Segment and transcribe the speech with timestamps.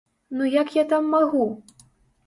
[0.39, 1.47] Ну як я там магу?